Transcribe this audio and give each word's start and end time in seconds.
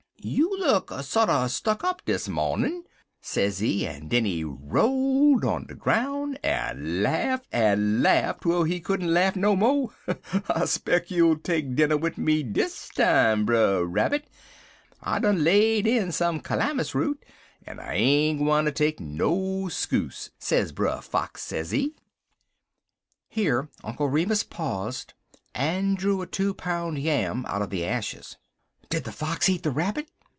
'You 0.23 0.55
look 0.59 0.91
sorter 1.01 1.47
stuck 1.47 1.83
up 1.83 2.03
dis 2.05 2.29
mawnin',' 2.29 2.83
sezee, 3.21 3.87
en 3.87 4.07
den 4.07 4.23
he 4.25 4.43
rolled 4.43 5.43
on 5.43 5.65
de 5.65 5.73
groun', 5.73 6.35
en 6.43 7.01
laft 7.01 7.47
en 7.51 8.03
laft 8.03 8.41
twel 8.41 8.63
he 8.65 8.79
couldn't 8.79 9.11
laff 9.11 9.35
no 9.35 9.55
mo'. 9.55 9.91
'I 10.47 10.65
speck 10.65 11.09
you'll 11.09 11.37
take 11.39 11.75
dinner 11.75 11.97
wid 11.97 12.19
me 12.19 12.43
dis 12.43 12.89
time, 12.89 13.45
Brer 13.47 13.83
Rabbit. 13.83 14.29
I 15.01 15.17
done 15.17 15.43
laid 15.43 15.87
in 15.87 16.11
some 16.11 16.39
calamus 16.39 16.93
root, 16.93 17.25
en 17.65 17.79
I 17.79 17.95
ain't 17.95 18.37
gwineter 18.41 18.69
take 18.75 18.99
no 18.99 19.67
skuse,' 19.69 20.29
sez 20.37 20.71
Brer 20.71 21.01
Fox, 21.01 21.41
sezee." 21.41 21.95
Here 23.27 23.69
Uncle 23.83 24.07
Remus 24.07 24.43
paused, 24.43 25.15
and 25.55 25.97
drew 25.97 26.21
a 26.21 26.27
two 26.27 26.53
pound 26.53 26.99
yam 26.99 27.43
out 27.47 27.63
of 27.63 27.71
the 27.71 27.83
ashes. 27.87 28.37
"Did 28.89 29.05
the 29.05 29.11
fox 29.13 29.47
eat 29.47 29.63
the 29.63 29.71
rabbit?" 29.71 30.09